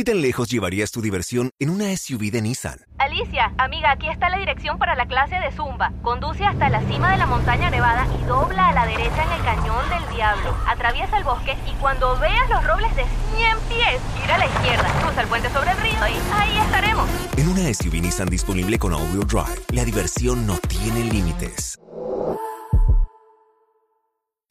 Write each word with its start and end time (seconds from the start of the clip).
¿Qué 0.00 0.04
tan 0.04 0.22
lejos 0.22 0.48
llevarías 0.48 0.92
tu 0.92 1.02
diversión 1.02 1.50
en 1.58 1.68
una 1.68 1.94
SUV 1.94 2.30
de 2.30 2.40
Nissan? 2.40 2.78
Alicia, 2.96 3.52
amiga, 3.58 3.90
aquí 3.90 4.08
está 4.08 4.30
la 4.30 4.38
dirección 4.38 4.78
para 4.78 4.94
la 4.94 5.04
clase 5.04 5.34
de 5.34 5.52
Zumba. 5.52 5.92
Conduce 6.00 6.42
hasta 6.42 6.70
la 6.70 6.80
cima 6.88 7.12
de 7.12 7.18
la 7.18 7.26
montaña 7.26 7.68
nevada 7.68 8.08
y 8.18 8.24
dobla 8.24 8.70
a 8.70 8.72
la 8.72 8.86
derecha 8.86 9.22
en 9.22 9.30
el 9.30 9.44
cañón 9.44 9.90
del 9.90 10.16
diablo. 10.16 10.56
Atraviesa 10.66 11.18
el 11.18 11.24
bosque 11.24 11.54
y 11.70 11.74
cuando 11.82 12.18
veas 12.18 12.48
los 12.48 12.66
robles 12.66 12.96
de 12.96 13.04
100 13.36 13.58
pies, 13.68 14.00
gira 14.18 14.36
a 14.36 14.38
la 14.38 14.46
izquierda, 14.46 14.90
cruza 15.02 15.20
el 15.20 15.28
puente 15.28 15.50
sobre 15.50 15.70
el 15.72 15.76
río 15.76 15.92
y 15.92 16.32
ahí 16.32 16.56
estaremos. 16.56 17.06
En 17.36 17.48
una 17.48 17.74
SUV 17.74 18.00
Nissan 18.00 18.30
disponible 18.30 18.78
con 18.78 18.94
all-wheel 18.94 19.26
drive, 19.26 19.60
la 19.72 19.84
diversión 19.84 20.46
no 20.46 20.56
tiene 20.60 21.04
límites. 21.04 21.78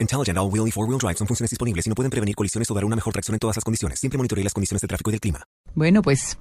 Intelligent 0.01 0.37
All-Wheel 0.37 0.69
y 0.69 0.71
Four-Wheel 0.71 0.97
Drive 0.97 1.17
son 1.17 1.27
funciones 1.27 1.49
disponibles 1.49 1.85
y 1.85 1.89
no 1.89 1.95
pueden 1.95 2.09
prevenir 2.09 2.33
colisiones 2.33 2.71
o 2.71 2.73
dar 2.73 2.85
una 2.85 2.95
mejor 2.95 3.11
tracción 3.11 3.35
en 3.35 3.39
todas 3.39 3.57
las 3.57 3.65
condiciones. 3.65 3.99
Siempre 3.99 4.17
monitoree 4.17 4.45
las 4.45 4.53
condiciones 4.53 4.81
de 4.81 4.87
tráfico 4.87 5.09
y 5.09 5.13
del 5.13 5.19
clima. 5.19 5.43
Bueno, 5.75 6.01
pues 6.01 6.37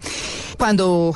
cuando 0.56 1.12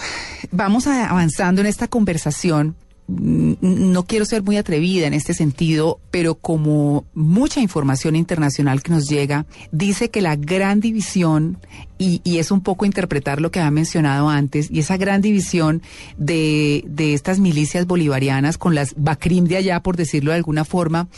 vamos 0.50 0.88
avanzando 0.88 1.60
en 1.60 1.68
esta 1.68 1.86
conversación, 1.86 2.74
mm, 3.06 3.54
no 3.60 4.02
quiero 4.06 4.24
ser 4.24 4.42
muy 4.42 4.56
atrevida 4.56 5.06
en 5.06 5.14
este 5.14 5.34
sentido, 5.34 6.00
pero 6.10 6.34
como 6.34 7.04
mucha 7.14 7.60
información 7.60 8.16
internacional 8.16 8.82
que 8.82 8.90
nos 8.90 9.08
llega, 9.08 9.46
dice 9.70 10.10
que 10.10 10.20
la 10.20 10.34
gran 10.34 10.80
división, 10.80 11.58
y, 11.96 12.22
y 12.24 12.38
es 12.38 12.50
un 12.50 12.60
poco 12.60 12.84
interpretar 12.86 13.40
lo 13.40 13.52
que 13.52 13.60
había 13.60 13.70
mencionado 13.70 14.28
antes, 14.28 14.68
y 14.68 14.80
esa 14.80 14.96
gran 14.96 15.22
división 15.22 15.80
de, 16.16 16.82
de 16.88 17.14
estas 17.14 17.38
milicias 17.38 17.86
bolivarianas 17.86 18.58
con 18.58 18.74
las 18.74 18.94
Bacrim 18.96 19.44
de 19.44 19.58
allá, 19.58 19.80
por 19.80 19.96
decirlo 19.96 20.32
de 20.32 20.38
alguna 20.38 20.64
forma, 20.64 21.08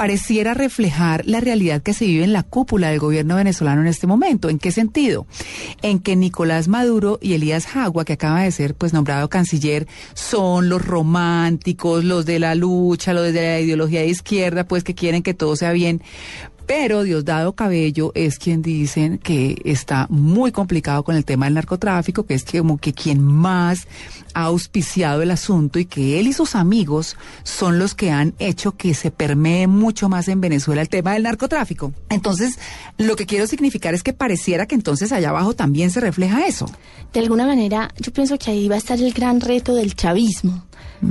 pareciera 0.00 0.54
reflejar 0.54 1.26
la 1.26 1.40
realidad 1.40 1.82
que 1.82 1.92
se 1.92 2.06
vive 2.06 2.24
en 2.24 2.32
la 2.32 2.42
cúpula 2.42 2.88
del 2.88 2.98
gobierno 2.98 3.36
venezolano 3.36 3.82
en 3.82 3.86
este 3.86 4.06
momento. 4.06 4.48
¿En 4.48 4.58
qué 4.58 4.72
sentido? 4.72 5.26
En 5.82 5.98
que 5.98 6.16
Nicolás 6.16 6.68
Maduro 6.68 7.18
y 7.20 7.34
Elías 7.34 7.66
Jagua, 7.66 8.06
que 8.06 8.14
acaba 8.14 8.40
de 8.40 8.50
ser 8.50 8.74
pues 8.74 8.94
nombrado 8.94 9.28
canciller, 9.28 9.86
son 10.14 10.70
los 10.70 10.82
románticos, 10.82 12.02
los 12.02 12.24
de 12.24 12.38
la 12.38 12.54
lucha, 12.54 13.12
los 13.12 13.30
de 13.30 13.42
la 13.42 13.60
ideología 13.60 14.00
de 14.00 14.06
izquierda, 14.06 14.64
pues 14.64 14.84
que 14.84 14.94
quieren 14.94 15.22
que 15.22 15.34
todo 15.34 15.54
sea 15.54 15.72
bien. 15.72 16.00
Pero 16.70 17.02
Diosdado 17.02 17.54
Cabello 17.54 18.12
es 18.14 18.38
quien 18.38 18.62
dicen 18.62 19.18
que 19.18 19.60
está 19.64 20.06
muy 20.08 20.52
complicado 20.52 21.02
con 21.02 21.16
el 21.16 21.24
tema 21.24 21.46
del 21.46 21.54
narcotráfico, 21.54 22.26
que 22.26 22.34
es 22.34 22.44
como 22.44 22.78
que 22.78 22.92
quien 22.92 23.20
más 23.20 23.88
ha 24.34 24.44
auspiciado 24.44 25.20
el 25.20 25.32
asunto 25.32 25.80
y 25.80 25.86
que 25.86 26.20
él 26.20 26.28
y 26.28 26.32
sus 26.32 26.54
amigos 26.54 27.16
son 27.42 27.80
los 27.80 27.96
que 27.96 28.12
han 28.12 28.34
hecho 28.38 28.76
que 28.76 28.94
se 28.94 29.10
permee 29.10 29.66
mucho 29.66 30.08
más 30.08 30.28
en 30.28 30.40
Venezuela 30.40 30.80
el 30.80 30.88
tema 30.88 31.14
del 31.14 31.24
narcotráfico. 31.24 31.92
Entonces, 32.08 32.56
lo 32.98 33.16
que 33.16 33.26
quiero 33.26 33.48
significar 33.48 33.92
es 33.92 34.04
que 34.04 34.12
pareciera 34.12 34.66
que 34.66 34.76
entonces 34.76 35.10
allá 35.10 35.30
abajo 35.30 35.54
también 35.54 35.90
se 35.90 35.98
refleja 35.98 36.46
eso. 36.46 36.66
De 37.12 37.18
alguna 37.18 37.46
manera, 37.46 37.92
yo 37.98 38.12
pienso 38.12 38.38
que 38.38 38.52
ahí 38.52 38.68
va 38.68 38.76
a 38.76 38.78
estar 38.78 39.00
el 39.00 39.12
gran 39.12 39.40
reto 39.40 39.74
del 39.74 39.96
chavismo. 39.96 40.62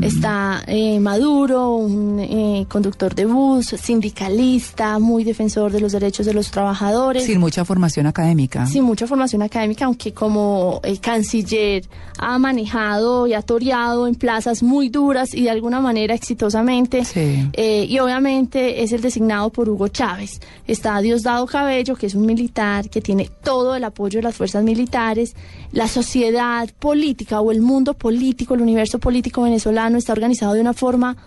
Está 0.02 0.62
eh, 0.68 1.00
Maduro, 1.00 1.76
un 1.76 2.20
eh, 2.20 2.66
conductor 2.70 3.16
de 3.16 3.26
bus, 3.26 3.66
sindicalista, 3.70 5.00
muy 5.00 5.24
defensor 5.24 5.72
de 5.72 5.82
los 5.82 5.94
derechos 5.94 6.28
de 6.28 6.34
los 6.34 6.52
trabajadores. 6.52 7.26
Sin 7.26 7.40
mucha 7.40 7.66
formación 7.66 8.06
académica. 8.06 8.68
sin 8.68 8.84
mucha 8.84 9.08
formación 9.08 9.42
académica, 9.42 9.86
aunque 9.86 10.14
como 10.14 10.80
el 10.84 11.00
canciller 11.00 11.86
ha 12.20 12.38
manejado 12.38 13.26
y 13.26 13.34
ha 13.34 13.42
toreado 13.42 14.06
en 14.06 14.14
plazas 14.14 14.62
muy 14.62 14.90
duras 14.90 15.34
y 15.34 15.44
de 15.44 15.50
alguna 15.50 15.80
manera 15.80 16.14
exitosamente. 16.14 17.04
Sí. 17.04 17.50
Eh, 17.54 17.86
y 17.90 17.98
obviamente 18.00 18.84
es 18.84 18.92
el 18.92 19.02
designado 19.02 19.50
por 19.50 19.68
Hugo 19.70 19.88
Chávez. 19.88 20.40
Está 20.68 21.02
Diosdado 21.02 21.48
Cabello, 21.48 21.96
que 21.96 22.06
es 22.06 22.14
un 22.14 22.28
militar 22.28 22.90
que 22.92 23.02
tiene 23.02 23.30
todo 23.44 23.76
el 23.76 23.84
apoyo 23.84 24.20
de 24.20 24.24
las 24.24 24.36
fuerzas 24.36 24.64
militares. 24.64 25.36
La 25.72 25.88
sociedad 25.88 26.70
política 26.78 27.42
o 27.42 27.52
el 27.52 27.62
mundo 27.62 27.96
político, 27.96 28.54
el 28.54 28.62
universo 28.62 29.00
político 29.00 29.42
venezolano 29.42 29.59
está 29.98 30.14
organizado 30.14 30.54
de 30.54 30.62
una 30.62 30.74
forma 30.74 31.18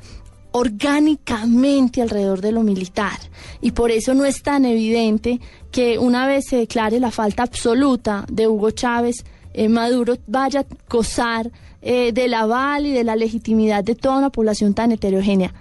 orgánicamente 0.53 2.03
alrededor 2.03 2.41
de 2.41 2.53
lo 2.53 2.63
militar. 2.63 3.19
Y 3.61 3.73
por 3.73 3.91
eso 3.91 4.15
no 4.15 4.25
es 4.25 4.43
tan 4.43 4.65
evidente 4.65 5.41
que 5.71 5.99
una 5.99 6.27
vez 6.27 6.47
se 6.49 6.57
declare 6.57 7.01
la 7.01 7.11
falta 7.11 7.43
absoluta 7.43 8.25
de 8.31 8.47
Hugo 8.47 8.71
Chávez, 8.71 9.25
eh, 9.55 9.69
Maduro 9.69 10.17
vaya 10.27 10.61
a 10.61 10.67
gozar 10.89 11.51
eh, 11.81 12.13
del 12.13 12.35
aval 12.35 12.87
y 12.87 12.93
de 12.93 13.05
la 13.05 13.17
legitimidad 13.17 13.83
de 13.83 13.95
toda 13.95 14.19
una 14.19 14.31
población 14.31 14.75
tan 14.75 14.93
heterogénea. 14.93 15.53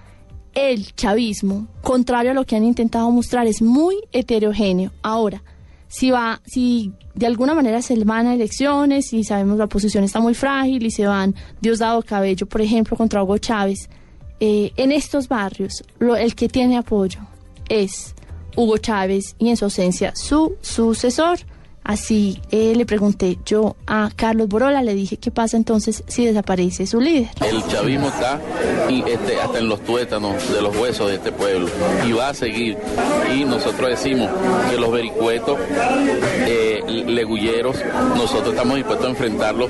El 0.53 0.93
chavismo, 0.93 1.67
contrario 1.81 2.31
a 2.31 2.33
lo 2.33 2.45
que 2.45 2.57
han 2.57 2.65
intentado 2.65 3.09
mostrar, 3.09 3.47
es 3.47 3.61
muy 3.61 3.95
heterogéneo. 4.11 4.91
Ahora, 5.01 5.41
si 5.91 6.09
va, 6.09 6.41
si 6.45 6.93
de 7.15 7.25
alguna 7.27 7.53
manera 7.53 7.81
se 7.81 8.01
van 8.05 8.25
a 8.27 8.33
elecciones 8.33 9.11
y 9.11 9.23
sabemos 9.25 9.57
la 9.57 9.67
posición 9.67 10.05
está 10.05 10.21
muy 10.21 10.33
frágil 10.33 10.85
y 10.85 10.91
se 10.91 11.05
van 11.05 11.35
Diosdado 11.59 12.01
Cabello, 12.01 12.45
por 12.47 12.61
ejemplo, 12.61 12.95
contra 12.95 13.21
Hugo 13.21 13.37
Chávez, 13.37 13.89
eh, 14.39 14.71
en 14.77 14.91
estos 14.93 15.27
barrios 15.27 15.83
lo- 15.99 16.15
el 16.15 16.33
que 16.33 16.47
tiene 16.47 16.77
apoyo 16.77 17.19
es 17.67 18.15
Hugo 18.55 18.77
Chávez 18.77 19.35
y 19.37 19.49
en 19.49 19.57
su 19.57 19.65
ausencia 19.65 20.13
su 20.15 20.55
sucesor. 20.61 21.39
Así 21.83 22.39
eh, 22.51 22.73
le 22.75 22.85
pregunté 22.85 23.39
yo 23.45 23.75
a 23.87 24.11
Carlos 24.15 24.47
Borola, 24.47 24.83
le 24.83 24.93
dije 24.93 25.17
qué 25.17 25.31
pasa 25.31 25.57
entonces 25.57 26.03
si 26.07 26.25
desaparece 26.25 26.85
su 26.85 27.01
líder. 27.01 27.29
El 27.41 27.65
chavismo 27.67 28.07
está 28.07 28.39
y, 28.87 29.03
este, 29.09 29.41
hasta 29.41 29.57
en 29.57 29.67
los 29.67 29.83
tuétanos 29.83 30.51
de 30.53 30.61
los 30.61 30.75
huesos 30.75 31.09
de 31.09 31.15
este 31.15 31.31
pueblo 31.31 31.69
y 32.07 32.11
va 32.11 32.29
a 32.29 32.33
seguir. 32.33 32.77
Y 33.35 33.45
nosotros 33.45 33.89
decimos 33.89 34.29
que 34.69 34.77
los 34.77 34.91
vericuetos, 34.91 35.57
eh, 36.47 36.81
legulleros, 37.07 37.77
nosotros 38.15 38.49
estamos 38.49 38.75
dispuestos 38.75 39.07
a 39.07 39.09
enfrentarlos, 39.09 39.69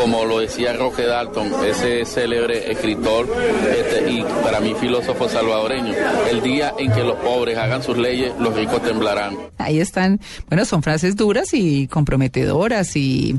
como 0.00 0.24
lo 0.24 0.40
decía 0.40 0.72
Roque 0.72 1.04
Dalton, 1.04 1.52
ese 1.64 2.04
célebre 2.04 2.72
escritor 2.72 3.28
este, 3.76 4.10
y 4.10 4.24
para 4.42 4.60
mí 4.60 4.74
filósofo 4.74 5.28
salvadoreño. 5.28 5.94
El 6.30 6.42
día 6.42 6.74
en 6.76 6.92
que 6.92 7.04
los 7.04 7.16
pobres 7.18 7.56
hagan 7.56 7.82
sus 7.82 7.96
leyes, 7.96 8.32
los 8.38 8.54
ricos 8.54 8.82
temblarán. 8.82 9.36
Ahí 9.58 9.78
están, 9.78 10.20
bueno, 10.48 10.64
son 10.64 10.82
frases 10.82 11.14
duras 11.16 11.51
y 11.54 11.86
comprometedoras 11.88 12.96
y 12.96 13.38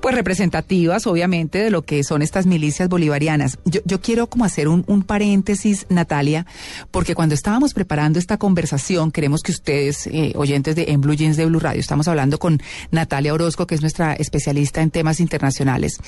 pues 0.00 0.14
representativas, 0.14 1.06
obviamente, 1.06 1.58
de 1.58 1.70
lo 1.70 1.82
que 1.82 2.04
son 2.04 2.22
estas 2.22 2.46
milicias 2.46 2.88
bolivarianas. 2.88 3.58
Yo, 3.64 3.80
yo 3.84 4.00
quiero 4.00 4.28
como 4.28 4.44
hacer 4.44 4.68
un, 4.68 5.02
paréntesis, 5.02 5.86
Natalia, 5.88 6.46
porque 6.90 7.14
cuando 7.14 7.34
estábamos 7.34 7.74
preparando 7.74 8.18
esta 8.18 8.38
conversación, 8.38 9.10
queremos 9.10 9.42
que 9.42 9.52
ustedes, 9.52 10.06
eh, 10.06 10.32
oyentes 10.36 10.76
de 10.76 10.86
En 10.88 11.00
Blue 11.00 11.14
Jeans 11.14 11.36
de 11.36 11.46
Blue 11.46 11.60
Radio, 11.60 11.80
estamos 11.80 12.08
hablando 12.08 12.38
con 12.38 12.60
Natalia 12.90 13.34
Orozco, 13.34 13.66
que 13.66 13.74
es 13.74 13.80
nuestra 13.80 14.14
especialista 14.14 14.80
en 14.80 14.90
temas 14.90 15.20
internacionales. 15.20 15.98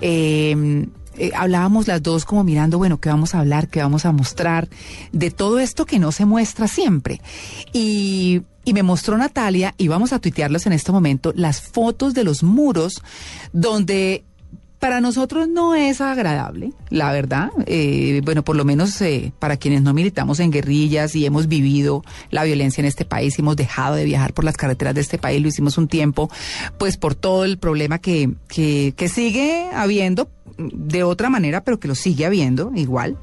Eh, 0.00 0.86
eh, 1.18 1.30
hablábamos 1.34 1.86
las 1.86 2.02
dos 2.02 2.24
como 2.24 2.44
mirando, 2.44 2.78
bueno, 2.78 3.00
¿qué 3.00 3.08
vamos 3.08 3.34
a 3.34 3.40
hablar? 3.40 3.68
¿Qué 3.68 3.80
vamos 3.80 4.06
a 4.06 4.12
mostrar? 4.12 4.68
De 5.12 5.30
todo 5.30 5.58
esto 5.58 5.86
que 5.86 5.98
no 5.98 6.12
se 6.12 6.24
muestra 6.24 6.68
siempre. 6.68 7.20
Y, 7.72 8.42
y 8.64 8.72
me 8.72 8.82
mostró 8.82 9.16
Natalia, 9.18 9.74
y 9.76 9.88
vamos 9.88 10.12
a 10.12 10.18
tuitearlos 10.18 10.66
en 10.66 10.72
este 10.72 10.92
momento, 10.92 11.32
las 11.36 11.60
fotos 11.60 12.14
de 12.14 12.24
los 12.24 12.42
muros 12.42 13.02
donde 13.52 14.24
para 14.82 15.00
nosotros 15.00 15.46
no 15.46 15.76
es 15.76 16.00
agradable, 16.00 16.72
la 16.90 17.12
verdad. 17.12 17.50
Eh, 17.66 18.20
bueno, 18.24 18.42
por 18.42 18.56
lo 18.56 18.64
menos 18.64 19.00
eh, 19.00 19.32
para 19.38 19.56
quienes 19.56 19.82
no 19.82 19.94
militamos 19.94 20.40
en 20.40 20.50
guerrillas 20.50 21.14
y 21.14 21.24
hemos 21.24 21.46
vivido 21.46 22.02
la 22.30 22.42
violencia 22.42 22.82
en 22.82 22.86
este 22.86 23.04
país, 23.04 23.38
y 23.38 23.42
hemos 23.42 23.54
dejado 23.54 23.94
de 23.94 24.04
viajar 24.04 24.34
por 24.34 24.44
las 24.44 24.56
carreteras 24.56 24.96
de 24.96 25.00
este 25.02 25.18
país, 25.18 25.40
lo 25.40 25.46
hicimos 25.46 25.78
un 25.78 25.86
tiempo, 25.86 26.32
pues 26.78 26.96
por 26.96 27.14
todo 27.14 27.44
el 27.44 27.58
problema 27.58 28.00
que, 28.00 28.32
que, 28.48 28.92
que 28.96 29.08
sigue 29.08 29.70
habiendo 29.72 30.28
de 30.58 31.04
otra 31.04 31.30
manera, 31.30 31.62
pero 31.62 31.78
que 31.78 31.86
lo 31.86 31.94
sigue 31.94 32.26
habiendo 32.26 32.72
igual. 32.74 33.18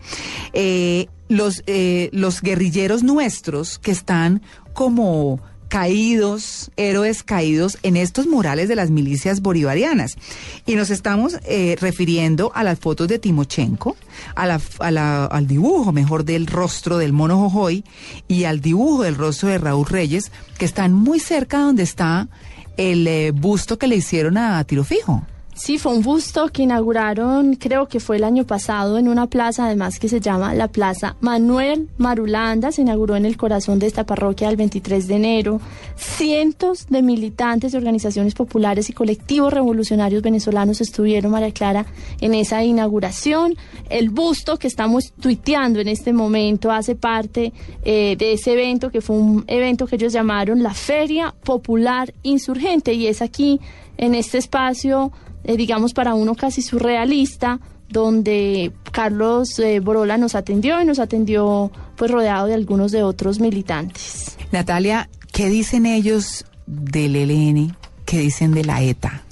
Eh, 0.53 1.07
los, 1.27 1.63
eh, 1.67 2.09
los 2.13 2.41
guerrilleros 2.41 3.03
nuestros 3.03 3.79
que 3.79 3.91
están 3.91 4.41
como 4.71 5.41
caídos, 5.69 6.71
héroes 6.75 7.23
caídos 7.23 7.77
en 7.83 7.95
estos 7.95 8.27
murales 8.27 8.67
de 8.67 8.75
las 8.75 8.89
milicias 8.89 9.41
bolivarianas. 9.41 10.17
Y 10.65 10.75
nos 10.75 10.89
estamos 10.89 11.37
eh, 11.45 11.77
refiriendo 11.79 12.51
a 12.53 12.63
las 12.63 12.79
fotos 12.79 13.07
de 13.07 13.19
Timochenko, 13.19 13.95
a 14.35 14.45
la, 14.45 14.59
a 14.79 14.91
la- 14.91 15.25
al 15.25 15.47
dibujo 15.47 15.91
mejor 15.93 16.25
del 16.25 16.47
rostro 16.47 16.97
del 16.97 17.13
mono 17.13 17.37
Jojoy 17.39 17.85
y 18.27 18.43
al 18.43 18.59
dibujo 18.59 19.03
del 19.03 19.15
rostro 19.15 19.47
de 19.49 19.57
Raúl 19.59 19.85
Reyes, 19.87 20.31
que 20.57 20.65
están 20.65 20.91
muy 20.93 21.19
cerca 21.19 21.59
donde 21.59 21.83
está 21.83 22.27
el 22.75 23.07
eh, 23.07 23.31
busto 23.31 23.77
que 23.77 23.87
le 23.87 23.95
hicieron 23.95 24.37
a 24.37 24.63
Tiro 24.65 24.83
Fijo. 24.83 25.23
Sí, 25.59 25.77
fue 25.77 25.91
un 25.91 26.01
busto 26.01 26.47
que 26.47 26.63
inauguraron, 26.63 27.55
creo 27.55 27.89
que 27.89 27.99
fue 27.99 28.15
el 28.15 28.23
año 28.23 28.45
pasado, 28.45 28.97
en 28.97 29.09
una 29.09 29.27
plaza 29.27 29.65
además 29.65 29.99
que 29.99 30.07
se 30.07 30.21
llama 30.21 30.53
la 30.53 30.69
Plaza 30.69 31.17
Manuel 31.19 31.89
Marulanda. 31.97 32.71
Se 32.71 32.81
inauguró 32.81 33.17
en 33.17 33.25
el 33.25 33.35
corazón 33.35 33.77
de 33.77 33.87
esta 33.87 34.05
parroquia 34.05 34.47
el 34.47 34.55
23 34.55 35.05
de 35.09 35.15
enero. 35.15 35.59
Cientos 35.97 36.87
de 36.87 37.01
militantes 37.01 37.73
de 37.73 37.77
organizaciones 37.77 38.35
populares 38.35 38.89
y 38.89 38.93
colectivos 38.93 39.51
revolucionarios 39.51 40.23
venezolanos 40.23 40.79
estuvieron, 40.79 41.33
María 41.33 41.51
Clara, 41.51 41.85
en 42.21 42.35
esa 42.35 42.63
inauguración. 42.63 43.57
El 43.89 44.11
busto 44.11 44.57
que 44.59 44.67
estamos 44.67 45.11
tuiteando 45.11 45.81
en 45.81 45.89
este 45.89 46.13
momento 46.13 46.71
hace 46.71 46.95
parte 46.95 47.51
eh, 47.83 48.15
de 48.17 48.31
ese 48.31 48.53
evento 48.53 48.91
que 48.91 49.01
fue 49.01 49.17
un 49.17 49.43
evento 49.47 49.87
que 49.87 49.97
ellos 49.97 50.13
llamaron 50.13 50.63
la 50.63 50.73
Feria 50.73 51.35
Popular 51.43 52.13
Insurgente 52.23 52.93
y 52.93 53.07
es 53.07 53.21
aquí 53.21 53.59
en 53.99 54.15
este 54.15 54.37
espacio, 54.37 55.11
eh, 55.43 55.57
digamos, 55.57 55.93
para 55.93 56.15
uno 56.15 56.33
casi 56.33 56.61
surrealista, 56.61 57.59
donde 57.89 58.71
Carlos 58.91 59.59
eh, 59.59 59.81
Borola 59.81 60.17
nos 60.17 60.35
atendió 60.35 60.81
y 60.81 60.85
nos 60.85 60.99
atendió 60.99 61.69
pues 61.97 62.09
rodeado 62.09 62.47
de 62.47 62.53
algunos 62.53 62.91
de 62.91 63.03
otros 63.03 63.39
militantes. 63.39 64.37
Natalia, 64.51 65.09
¿qué 65.33 65.49
dicen 65.49 65.85
ellos 65.85 66.45
del 66.65 67.15
ELN? 67.15 67.75
¿Qué 68.05 68.19
dicen 68.19 68.53
de 68.53 68.63
la 68.63 68.81
ETA? 68.81 69.23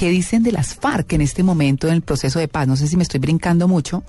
¿Qué 0.00 0.08
dicen 0.08 0.42
de 0.42 0.50
las 0.50 0.76
FARC 0.76 1.12
en 1.12 1.20
este 1.20 1.42
momento 1.42 1.86
en 1.86 1.92
el 1.92 2.00
proceso 2.00 2.38
de 2.38 2.48
paz? 2.48 2.66
No 2.66 2.74
sé 2.74 2.86
si 2.86 2.96
me 2.96 3.02
estoy 3.02 3.20
brincando 3.20 3.68
mucho, 3.68 4.02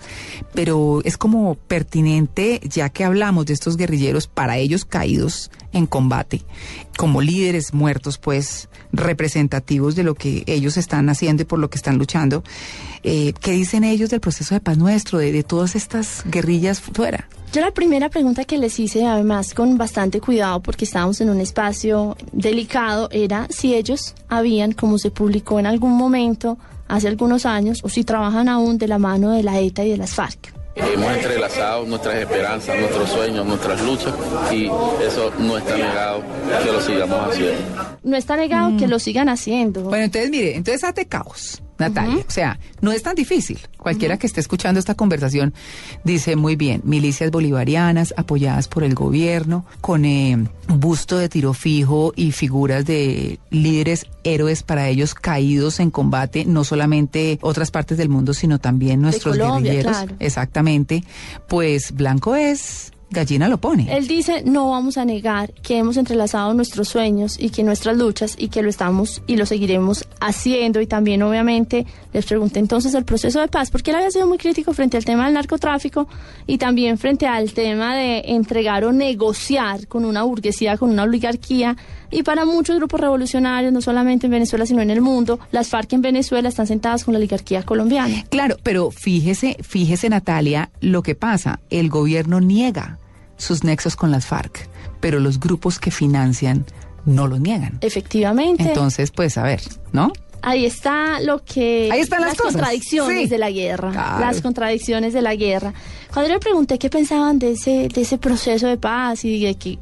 pero 0.53 1.01
es 1.03 1.17
como 1.17 1.55
pertinente, 1.55 2.61
ya 2.63 2.87
que 2.87 3.03
hablamos 3.03 3.45
de 3.47 3.51
estos 3.51 3.75
guerrilleros, 3.75 4.27
para 4.27 4.57
ellos 4.57 4.85
caídos 4.85 5.51
en 5.73 5.87
combate, 5.87 6.43
como 6.97 7.19
líderes 7.19 7.73
muertos, 7.73 8.19
pues 8.19 8.69
representativos 8.93 9.95
de 9.95 10.03
lo 10.03 10.15
que 10.15 10.45
ellos 10.47 10.77
están 10.77 11.09
haciendo 11.09 11.41
y 11.41 11.45
por 11.45 11.59
lo 11.59 11.69
que 11.69 11.75
están 11.75 11.97
luchando. 11.97 12.41
Eh, 13.03 13.33
¿Qué 13.41 13.51
dicen 13.51 13.83
ellos 13.83 14.09
del 14.11 14.21
proceso 14.21 14.55
de 14.55 14.61
paz 14.61 14.77
nuestro, 14.77 15.17
de, 15.17 15.33
de 15.33 15.43
todas 15.43 15.75
estas 15.75 16.23
guerrillas 16.25 16.79
fuera? 16.79 17.27
Yo 17.53 17.59
la 17.59 17.71
primera 17.71 18.07
pregunta 18.07 18.45
que 18.45 18.57
les 18.57 18.79
hice, 18.79 19.05
además 19.05 19.53
con 19.53 19.77
bastante 19.77 20.21
cuidado 20.21 20.61
porque 20.61 20.85
estábamos 20.85 21.19
en 21.19 21.29
un 21.29 21.41
espacio 21.41 22.15
delicado, 22.31 23.09
era 23.11 23.47
si 23.49 23.75
ellos 23.75 24.15
habían, 24.29 24.71
como 24.71 24.97
se 24.97 25.11
publicó 25.11 25.59
en 25.59 25.65
algún 25.65 25.91
momento 25.91 26.57
hace 26.87 27.09
algunos 27.09 27.45
años, 27.45 27.81
o 27.83 27.89
si 27.89 28.05
trabajan 28.05 28.47
aún 28.47 28.77
de 28.77 28.87
la 28.87 28.99
mano 28.99 29.31
de 29.31 29.43
la 29.43 29.59
ETA 29.59 29.83
y 29.83 29.89
de 29.89 29.97
las 29.97 30.11
FARC. 30.11 30.53
Hemos 30.75 31.11
entrelazado 31.11 31.85
nuestras 31.85 32.15
esperanzas, 32.15 32.79
nuestros 32.79 33.09
sueños, 33.09 33.45
nuestras 33.45 33.81
luchas 33.81 34.13
y 34.49 34.67
eso 35.05 35.33
no 35.37 35.57
está 35.57 35.75
negado 35.75 36.23
que 36.63 36.71
lo 36.71 36.81
sigamos 36.81 37.19
haciendo. 37.27 37.61
No 38.03 38.15
está 38.15 38.37
negado 38.37 38.77
que 38.77 38.87
lo 38.87 38.97
sigan 38.97 39.27
haciendo. 39.27 39.81
Bueno, 39.81 40.05
entonces 40.05 40.31
mire, 40.31 40.55
entonces 40.55 40.85
ate 40.85 41.05
caos. 41.05 41.61
Natalia. 41.81 42.23
O 42.27 42.31
sea, 42.31 42.59
no 42.81 42.91
es 42.91 43.03
tan 43.03 43.15
difícil. 43.15 43.59
Cualquiera 43.77 44.17
que 44.17 44.27
esté 44.27 44.39
escuchando 44.39 44.79
esta 44.79 44.95
conversación 44.95 45.53
dice 46.03 46.35
muy 46.35 46.55
bien, 46.55 46.81
milicias 46.85 47.31
bolivarianas 47.31 48.13
apoyadas 48.15 48.67
por 48.67 48.83
el 48.83 48.95
gobierno, 48.95 49.65
con 49.81 50.05
eh, 50.05 50.37
busto 50.67 51.17
de 51.17 51.29
tiro 51.29 51.53
fijo 51.53 52.13
y 52.15 52.31
figuras 52.31 52.85
de 52.85 53.39
líderes 53.49 54.05
héroes 54.23 54.63
para 54.63 54.87
ellos 54.87 55.13
caídos 55.13 55.79
en 55.79 55.91
combate, 55.91 56.45
no 56.45 56.63
solamente 56.63 57.39
otras 57.41 57.71
partes 57.71 57.97
del 57.97 58.09
mundo, 58.09 58.33
sino 58.33 58.59
también 58.59 59.01
nuestros 59.01 59.37
Colombia, 59.37 59.73
guerrilleros. 59.73 59.97
claro. 59.97 60.15
Exactamente. 60.19 61.03
Pues 61.47 61.91
Blanco 61.91 62.35
es, 62.35 62.91
gallina 63.11 63.49
lo 63.49 63.59
pone. 63.59 63.95
Él 63.95 64.07
dice, 64.07 64.41
no 64.45 64.69
vamos 64.69 64.97
a 64.97 65.05
negar 65.05 65.51
que 65.53 65.77
hemos 65.77 65.97
entrelazado 65.97 66.53
nuestros 66.53 66.87
sueños 66.87 67.37
y 67.37 67.49
que 67.49 67.63
nuestras 67.63 67.97
luchas 67.97 68.35
y 68.37 68.47
que 68.47 68.61
lo 68.61 68.69
estamos 68.69 69.21
y 69.27 69.35
lo 69.35 69.45
seguiremos 69.45 70.07
haciendo. 70.19 70.81
Y 70.81 70.87
también, 70.87 71.21
obviamente, 71.21 71.85
les 72.13 72.25
pregunté 72.25 72.59
entonces 72.59 72.93
el 72.93 73.03
proceso 73.03 73.41
de 73.41 73.47
paz, 73.49 73.69
porque 73.69 73.91
él 73.91 73.97
había 73.97 74.11
sido 74.11 74.27
muy 74.27 74.37
crítico 74.37 74.73
frente 74.73 74.97
al 74.97 75.05
tema 75.05 75.25
del 75.25 75.33
narcotráfico 75.33 76.07
y 76.47 76.57
también 76.57 76.97
frente 76.97 77.27
al 77.27 77.53
tema 77.53 77.95
de 77.95 78.23
entregar 78.27 78.85
o 78.85 78.93
negociar 78.93 79.87
con 79.87 80.05
una 80.05 80.23
burguesía, 80.23 80.77
con 80.77 80.89
una 80.89 81.03
oligarquía. 81.03 81.75
Y 82.11 82.23
para 82.23 82.45
muchos 82.45 82.75
grupos 82.75 82.99
revolucionarios, 82.99 83.71
no 83.71 83.81
solamente 83.81 84.27
en 84.27 84.31
Venezuela, 84.31 84.65
sino 84.65 84.81
en 84.81 84.89
el 84.89 85.01
mundo, 85.01 85.39
las 85.51 85.69
FARC 85.69 85.93
en 85.93 86.01
Venezuela 86.01 86.49
están 86.49 86.67
sentadas 86.67 87.03
con 87.05 87.13
la 87.13 87.19
oligarquía 87.19 87.63
colombiana. 87.63 88.25
Claro, 88.29 88.57
pero 88.63 88.91
fíjese, 88.91 89.55
fíjese 89.61 90.09
Natalia, 90.09 90.71
lo 90.81 91.03
que 91.03 91.15
pasa, 91.15 91.61
el 91.69 91.89
gobierno 91.89 92.41
niega 92.41 92.99
sus 93.37 93.63
nexos 93.63 93.95
con 93.95 94.11
las 94.11 94.25
FARC, 94.25 94.67
pero 94.99 95.19
los 95.19 95.39
grupos 95.39 95.79
que 95.79 95.89
financian 95.89 96.65
no 97.05 97.27
los 97.27 97.39
niegan. 97.39 97.77
Efectivamente. 97.81 98.61
Entonces, 98.63 99.09
pues 99.11 99.37
a 99.37 99.43
ver, 99.43 99.61
¿no? 99.93 100.11
Ahí 100.43 100.65
está 100.65 101.19
lo 101.21 101.43
que... 101.43 101.89
Ahí 101.91 101.99
están 102.01 102.21
las 102.21 102.35
cosas. 102.35 102.53
contradicciones 102.53 103.23
Sí. 103.23 103.27
de 103.27 103.37
la 103.37 103.51
guerra. 103.51 103.91
Claro. 103.91 104.19
Las 104.19 104.41
contradicciones 104.41 105.13
de 105.13 105.21
la 105.21 105.35
guerra. 105.35 105.73
Cuando 106.11 106.29
yo 106.29 106.33
le 106.35 106.39
pregunté 106.39 106.79
qué 106.79 106.89
pensaban 106.89 107.37
de 107.39 107.51
ese, 107.51 107.87
de 107.87 108.01
ese 108.01 108.17
proceso 108.17 108.65
de 108.67 108.77
paz 108.77 109.23
y 109.23 109.39
de 109.43 109.53
que, 109.55 109.77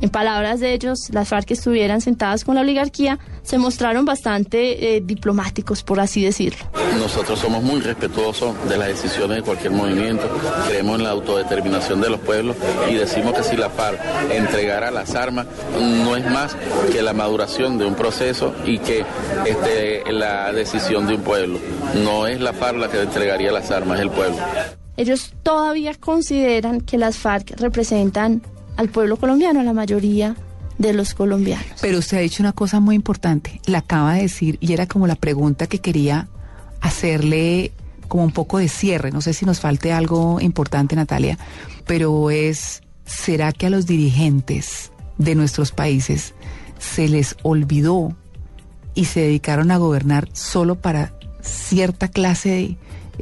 en 0.00 0.10
palabras 0.10 0.60
de 0.60 0.74
ellos, 0.74 1.08
las 1.12 1.28
FARC 1.28 1.52
estuvieran 1.52 2.00
sentadas 2.00 2.44
con 2.44 2.56
la 2.56 2.60
oligarquía, 2.60 3.18
se 3.42 3.58
mostraron 3.58 4.04
bastante 4.04 4.96
eh, 4.96 5.00
diplomáticos, 5.00 5.82
por 5.82 6.00
así 6.00 6.24
decirlo. 6.24 6.64
Nosotros 6.98 7.38
somos 7.38 7.62
muy 7.62 7.80
respetuosos 7.80 8.54
de 8.68 8.76
las 8.76 8.88
decisiones 8.88 9.38
de 9.38 9.42
cualquier 9.42 9.72
movimiento, 9.72 10.28
creemos 10.66 10.98
en 10.98 11.04
la 11.04 11.10
autodeterminación 11.10 12.00
de 12.00 12.10
los 12.10 12.20
pueblos 12.20 12.56
y 12.90 12.94
decimos 12.94 13.34
que 13.34 13.44
si 13.44 13.56
la 13.56 13.70
FARC 13.70 13.98
entregara 14.30 14.90
las 14.90 15.14
armas 15.14 15.46
no 15.80 16.16
es 16.16 16.30
más 16.30 16.56
que 16.92 17.02
la 17.02 17.12
maduración 17.12 17.78
de 17.78 17.86
un 17.86 17.94
proceso 17.94 18.54
y 18.64 18.78
que 18.78 19.04
este, 19.46 20.12
la 20.12 20.52
decisión 20.52 21.06
de 21.06 21.14
un 21.14 21.22
pueblo. 21.22 21.58
No 22.04 22.26
es 22.26 22.40
la 22.40 22.52
FARC 22.52 22.78
la 22.78 22.90
que 22.90 23.00
entregaría 23.00 23.52
las 23.52 23.70
armas, 23.70 23.98
es 23.98 24.04
el 24.04 24.10
pueblo. 24.10 24.36
Ellos 24.96 25.32
todavía 25.42 25.94
consideran 25.94 26.80
que 26.80 26.98
las 26.98 27.16
FARC 27.16 27.58
representan 27.58 28.42
al 28.76 28.88
pueblo 28.88 29.16
colombiano, 29.16 29.60
a 29.60 29.62
la 29.62 29.72
mayoría 29.72 30.36
de 30.78 30.92
los 30.92 31.14
colombianos. 31.14 31.66
Pero 31.80 31.98
usted 31.98 32.18
ha 32.18 32.20
dicho 32.20 32.42
una 32.42 32.52
cosa 32.52 32.80
muy 32.80 32.96
importante, 32.96 33.60
la 33.66 33.78
acaba 33.78 34.14
de 34.14 34.22
decir 34.22 34.58
y 34.60 34.72
era 34.72 34.86
como 34.86 35.06
la 35.06 35.14
pregunta 35.14 35.66
que 35.66 35.78
quería 35.78 36.28
hacerle 36.80 37.72
como 38.08 38.24
un 38.24 38.32
poco 38.32 38.58
de 38.58 38.68
cierre. 38.68 39.10
No 39.10 39.20
sé 39.20 39.32
si 39.32 39.46
nos 39.46 39.60
falte 39.60 39.92
algo 39.92 40.40
importante, 40.40 40.96
Natalia, 40.96 41.38
pero 41.86 42.30
es, 42.30 42.82
¿será 43.04 43.52
que 43.52 43.66
a 43.66 43.70
los 43.70 43.86
dirigentes 43.86 44.90
de 45.18 45.34
nuestros 45.34 45.72
países 45.72 46.34
se 46.78 47.08
les 47.08 47.36
olvidó 47.42 48.16
y 48.94 49.06
se 49.06 49.20
dedicaron 49.20 49.70
a 49.70 49.76
gobernar 49.76 50.28
solo 50.32 50.76
para 50.76 51.14
cierta 51.40 52.08
clase 52.08 52.48
de, 52.48 52.76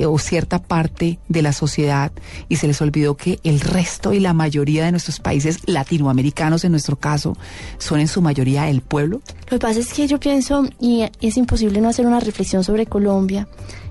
o 0.07 0.19
cierta 0.19 0.61
parte 0.61 1.19
de 1.29 1.43
la 1.43 1.53
sociedad 1.53 2.13
y 2.49 2.57
se 2.57 2.67
les 2.67 2.81
olvidó 2.81 3.17
que 3.17 3.41
el 3.45 3.61
resto 3.61 4.13
y 4.13 4.21
la 4.21 4.33
mayoría 4.33 4.85
de 4.85 4.91
nuestros 4.91 5.21
países 5.21 5.61
latinoamericanos 5.67 6.65
en 6.65 6.73
nuestro 6.73 6.97
caso 6.97 7.37
son 7.79 8.01
en 8.01 8.09
su 8.09 8.23
mayoría 8.23 8.69
el 8.69 8.81
pueblo? 8.81 9.21
Lo 9.45 9.59
que 9.59 9.59
pasa 9.59 9.81
es 9.81 9.93
que 9.93 10.07
yo 10.07 10.19
pienso, 10.19 10.67
y 10.81 11.05
es 11.21 11.37
imposible 11.37 11.81
no 11.81 11.89
hacer 11.89 12.07
una 12.07 12.21
reflexión 12.21 12.65
sobre 12.65 12.87
Colombia, 12.87 13.49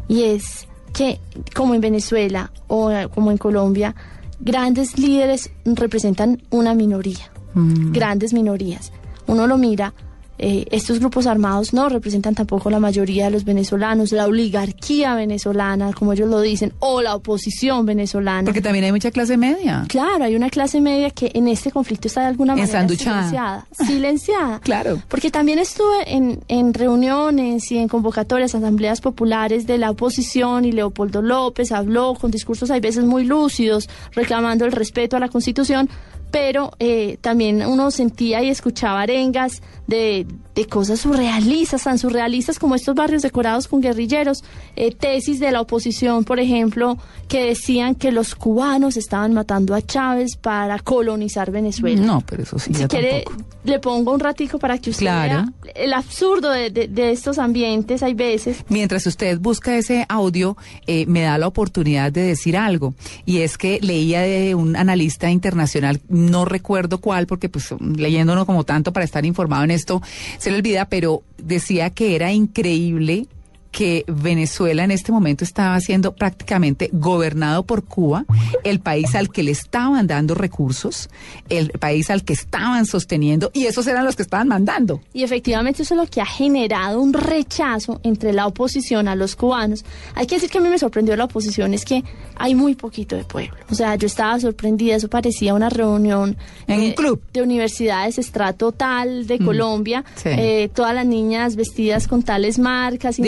y 0.08 0.24
es 0.24 0.68
que 0.94 1.20
como 1.56 1.74
en 1.74 1.82
Venezuela 1.82 2.52
o 2.68 2.92
eh, 2.92 3.08
como 3.14 3.32
en 3.32 3.38
Colombia, 3.38 3.96
grandes 4.40 4.98
líderes 4.98 5.52
representan 5.66 6.42
una 6.50 6.74
minoría, 6.74 7.32
grandes 7.54 8.34
minorías. 8.34 8.92
Uno 9.28 9.46
lo 9.48 9.58
mira, 9.58 9.94
eh, 10.38 10.66
estos 10.72 11.00
grupos 11.00 11.28
armados 11.28 11.74
no 11.74 11.88
representan 11.88 12.34
tampoco 12.34 12.70
la 12.70 12.80
mayoría 12.80 13.26
de 13.26 13.32
los 13.32 13.46
venezolanos, 13.46 14.12
la 14.12 14.26
oligarquía 14.26 15.14
venezolana, 15.14 15.94
como 15.94 16.14
ellos 16.14 16.30
lo 16.30 16.42
dicen, 16.42 16.74
o 16.80 17.02
la 17.02 17.16
oposición 17.16 17.86
venezolana. 17.86 18.46
Porque 18.46 18.62
también 18.62 18.86
hay 18.86 18.92
mucha 18.92 19.12
clase 19.12 19.38
media. 19.38 19.86
Claro, 19.88 20.24
hay 20.24 20.36
una 20.36 20.50
clase 20.50 20.82
media 20.82 21.12
que 21.12 21.32
en 21.36 21.48
este 21.48 21.72
conflicto 21.72 22.08
está 22.08 22.22
de 22.22 22.28
alguna 22.28 22.56
manera 22.56 22.88
silenciada. 22.88 23.68
Silenciada. 23.86 24.60
Claro. 24.72 25.02
Porque 25.10 25.32
también 25.32 25.60
estuve 25.60 26.14
en, 26.16 26.40
en 26.48 26.74
reuniones 26.74 27.72
y 27.72 27.78
en 27.78 27.88
convocatorias, 27.88 28.56
asambleas 28.56 29.02
populares 29.02 29.68
de 29.68 29.78
la 29.78 29.92
oposición 29.92 30.66
y 30.66 30.72
Leopoldo 30.72 31.22
López 31.22 31.72
habló 31.72 32.16
con 32.16 32.32
discursos 32.32 32.72
a 32.72 32.80
veces 32.80 33.04
muy 33.04 33.26
lúcidos, 33.26 33.90
reclamando 34.14 34.66
el 34.66 34.72
respeto 34.72 35.18
a 35.18 35.20
la 35.20 35.30
Constitución, 35.30 35.90
pero 36.32 36.72
eh, 36.80 37.18
también 37.22 37.66
uno 37.66 37.92
sentía 37.92 38.42
y 38.42 38.50
escuchaba 38.50 39.02
arengas 39.02 39.62
de, 39.88 40.26
de 40.56 40.66
cosas 40.68 41.02
surrealistas, 41.02 41.84
tan 41.84 42.00
surrealistas 42.00 42.58
como 42.58 42.76
estos 42.76 42.96
barrios 42.96 43.22
decorados 43.22 43.68
con 43.68 43.82
guerrilleros, 43.82 44.44
eh, 44.78 44.96
tesis 44.96 45.40
de 45.42 45.52
la 45.52 45.60
oposición, 45.62 46.24
por 46.24 46.40
ejemplo, 46.40 46.98
que 47.28 47.46
decían 47.46 47.96
que 47.96 48.12
los 48.12 48.34
cubanos 48.36 48.96
estaban 48.98 49.34
matando 49.34 49.76
a 49.76 49.82
Chávez 49.82 50.38
para 50.38 50.80
colonizar 50.80 51.52
Venezuela. 51.52 52.02
No, 52.02 52.22
pero 52.26 52.44
eso 52.44 52.58
sí, 52.58 52.74
Si 52.74 52.86
quiere, 52.86 53.24
tampoco. 53.26 53.44
le 53.66 53.80
pongo 53.80 54.14
un 54.14 54.20
ratico 54.22 54.58
para 54.60 54.78
que 54.78 54.92
usted 54.92 55.02
Claro. 55.06 55.52
vea 55.64 55.74
el 55.76 55.94
absurdo 55.94 56.50
de, 56.52 56.70
de- 56.70 56.88
de 56.88 57.12
estos 57.12 57.38
ambientes, 57.38 58.02
hay 58.04 58.14
veces. 58.14 58.64
Mientras 58.70 59.06
usted 59.08 59.40
busca 59.40 59.76
ese 59.76 60.06
audio, 60.08 60.56
eh, 60.88 61.06
me 61.08 61.22
da 61.22 61.38
la 61.38 61.48
oportunidad 61.48 62.12
de 62.12 62.22
decir 62.22 62.56
algo. 62.56 62.94
Y 63.26 63.40
es 63.40 63.58
que 63.58 63.80
leía 63.82 64.22
de 64.22 64.56
un 64.56 64.76
analista 64.76 65.30
internacional, 65.30 66.00
no 66.30 66.46
recuerdo 66.46 67.00
cuál, 67.00 67.28
porque 67.28 67.50
pues 67.50 67.70
leyéndonos 67.80 68.46
como 68.46 68.64
tanto 68.64 68.94
para 68.94 69.06
estar 69.06 69.26
informado 69.26 69.64
en 69.64 69.72
esto, 69.72 70.02
se 70.38 70.52
le 70.52 70.58
olvida, 70.58 70.86
pero 70.86 71.24
decía 71.38 71.90
que 71.90 72.16
era 72.16 72.32
increíble 72.32 73.28
que 73.72 74.04
Venezuela 74.08 74.84
en 74.84 74.92
este 74.92 75.12
momento 75.12 75.44
estaba 75.44 75.80
siendo 75.80 76.14
prácticamente 76.14 76.90
gobernado 76.92 77.64
por 77.64 77.84
Cuba, 77.86 78.26
el 78.64 78.80
país 78.82 79.16
al 79.16 79.30
que 79.30 79.44
le 79.44 79.52
estaban 79.52 80.08
dando 80.08 80.36
recursos, 80.36 81.10
el 81.50 81.70
país 81.72 82.10
al 82.10 82.24
que 82.24 82.34
estaban 82.34 82.86
sosteniendo, 82.86 83.50
y 83.54 83.66
esos 83.66 83.88
eran 83.88 84.04
los 84.06 84.16
que 84.16 84.24
estaban 84.24 84.48
mandando. 84.50 85.02
Y 85.14 85.24
efectivamente 85.24 85.84
eso 85.84 85.94
es 85.94 86.00
lo 86.00 86.08
que 86.08 86.22
ha 86.22 86.26
generado 86.26 87.02
un 87.02 87.14
rechazo 87.14 88.00
entre 88.04 88.34
la 88.34 88.46
oposición 88.46 89.08
a 89.08 89.16
los 89.16 89.36
cubanos. 89.36 89.86
Hay 90.16 90.28
que 90.28 90.36
decir 90.36 90.50
que 90.50 90.58
a 90.58 90.62
mí 90.62 90.70
me 90.70 90.78
sorprendió 90.78 91.16
la 91.16 91.26
oposición, 91.26 91.74
es 91.74 91.86
que 91.86 92.04
hay 92.36 92.56
muy 92.56 92.76
poquito 92.76 93.16
de 93.16 93.24
pueblo. 93.24 93.56
O 93.70 93.76
sea, 93.76 93.96
yo 93.96 94.08
estaba 94.08 94.40
sorprendida, 94.40 94.96
eso 94.96 95.08
parecía 95.08 95.54
una 95.54 95.70
reunión 95.70 96.36
En 96.68 96.82
un 96.82 96.92
club. 96.92 97.22
de 97.32 97.42
universidades 97.42 98.18
estrato 98.18 98.72
tal 98.72 99.28
de 99.28 99.40
Colombia, 99.40 100.04
sí. 100.16 100.30
eh, 100.30 100.70
todas 100.74 100.94
las 100.94 101.06
niñas 101.06 101.56
vestidas 101.56 102.08
con 102.08 102.24
tales 102.24 102.60
marcas. 102.60 103.18
Y 103.20 103.22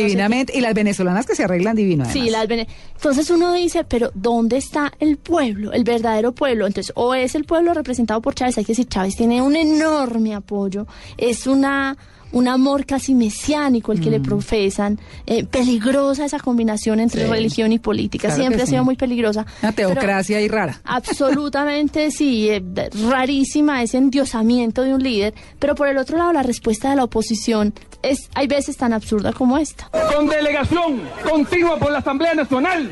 y 0.53 0.61
las 0.61 0.73
venezolanas 0.73 1.25
que 1.25 1.35
se 1.35 1.43
arreglan 1.43 1.75
divino. 1.75 2.05
Sí, 2.11 2.29
las 2.29 2.47
bene- 2.47 2.67
entonces 2.95 3.29
uno 3.29 3.53
dice, 3.53 3.83
pero 3.83 4.11
¿dónde 4.13 4.57
está 4.57 4.91
el 4.99 5.17
pueblo, 5.17 5.71
el 5.73 5.83
verdadero 5.83 6.31
pueblo? 6.33 6.65
Entonces, 6.67 6.91
o 6.95 7.13
es 7.13 7.35
el 7.35 7.43
pueblo 7.45 7.73
representado 7.73 8.21
por 8.21 8.33
Chávez, 8.35 8.57
hay 8.57 8.65
que 8.65 8.71
decir, 8.73 8.87
Chávez 8.87 9.15
tiene 9.15 9.41
un 9.41 9.55
enorme 9.55 10.33
apoyo, 10.35 10.87
es 11.17 11.47
una 11.47 11.97
un 12.33 12.47
amor 12.47 12.85
casi 12.85 13.15
mesiánico 13.15 13.91
el 13.93 14.01
que 14.01 14.09
le 14.09 14.19
profesan, 14.19 14.99
eh, 15.25 15.45
peligrosa 15.45 16.25
esa 16.25 16.39
combinación 16.39 16.99
entre 16.99 17.23
Mm. 17.23 17.27
Sí. 17.27 17.31
religión 17.31 17.71
y 17.71 17.79
política, 17.79 18.27
Claro 18.27 18.41
siempre 18.41 18.63
ha 18.63 18.65
sido 18.65 18.83
muy 18.83 18.95
peligrosa. 18.95 19.45
Una 19.61 19.71
Pero- 19.71 19.89
teocracia 19.91 20.37
ahí 20.39 20.47
rara. 20.47 20.81
Absolutamente 20.83 22.11
sí, 22.11 22.49
eh, 22.49 22.61
rarísima 23.09 23.81
ese 23.81 23.97
endiosamiento 23.97 24.81
de 24.83 24.93
un 24.93 25.01
líder, 25.01 25.33
pero 25.59 25.75
por 25.75 25.87
el 25.87 25.97
otro 25.97 26.17
lado 26.17 26.33
la 26.33 26.43
respuesta 26.43 26.89
de 26.89 26.95
la 26.97 27.03
oposición 27.05 27.73
es 28.01 28.29
hay 28.35 28.47
veces 28.47 28.75
tan 28.77 28.91
absurda 28.93 29.31
como 29.31 29.57
esta. 29.57 29.89
con 30.15 30.27
delegación 30.27 31.01
continua 31.29 31.77
por 31.77 31.91
la 31.91 31.99
Asamblea 31.99 32.33
Nacional, 32.33 32.89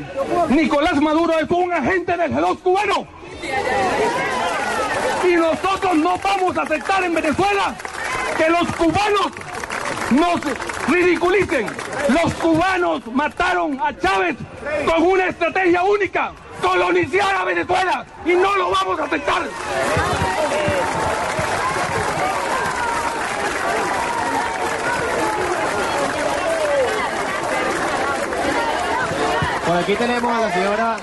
Nicolás 0.50 1.00
Maduro 1.02 1.38
es 1.38 1.50
un 1.50 1.72
agente 1.72 2.16
del 2.16 2.30
G2 2.32 2.58
cubano. 2.60 3.06
Y 5.28 5.36
nosotros 5.36 5.94
no 5.96 6.16
vamos 6.22 6.56
a 6.56 6.62
aceptar 6.62 7.04
en 7.04 7.14
Venezuela 7.14 7.76
que 8.42 8.50
los 8.50 8.66
cubanos 8.76 9.30
nos 10.10 10.40
ridiculicen. 10.88 11.66
Los 12.08 12.34
cubanos 12.34 13.06
mataron 13.12 13.78
a 13.80 13.96
Chávez 13.96 14.36
con 14.84 15.02
una 15.04 15.28
estrategia 15.28 15.82
única, 15.84 16.32
colonizar 16.60 17.36
a 17.36 17.44
Venezuela. 17.44 18.04
Y 18.24 18.32
no 18.32 18.56
lo 18.56 18.70
vamos 18.70 18.98
a 18.98 19.04
aceptar. 19.04 19.42
Por 29.66 29.76
aquí 29.76 29.94
tenemos 29.94 30.32
a 30.32 30.40
la 30.40 30.52
señora 30.52 30.96